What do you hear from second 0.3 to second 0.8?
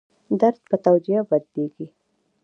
درد په